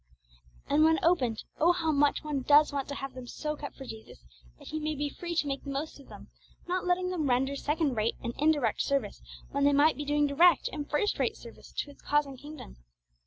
And 0.67 0.83
when 0.83 0.97
opened, 1.03 1.43
oh, 1.59 1.73
how 1.73 1.91
much 1.91 2.23
one 2.23 2.41
does 2.41 2.73
want 2.73 2.87
to 2.87 2.95
have 2.95 3.13
them 3.13 3.27
so 3.27 3.55
kept 3.55 3.75
for 3.75 3.85
Jesus 3.85 4.25
that 4.57 4.69
He 4.69 4.79
may 4.79 4.95
be 4.95 5.09
free 5.11 5.35
to 5.35 5.45
make 5.45 5.63
the 5.63 5.69
most 5.69 5.99
of 5.99 6.07
them, 6.09 6.27
not 6.67 6.87
letting 6.87 7.11
them 7.11 7.29
render 7.29 7.55
second 7.55 7.93
rate 7.93 8.15
and 8.23 8.33
indirect 8.39 8.81
service 8.81 9.21
when 9.51 9.63
they 9.63 9.73
might 9.73 9.95
be 9.97 10.03
doing 10.05 10.25
direct 10.25 10.67
and 10.73 10.89
first 10.89 11.19
rate 11.19 11.37
service 11.37 11.71
to 11.73 11.91
His 11.91 12.01
cause 12.01 12.25
and 12.25 12.39
kingdom! 12.39 12.77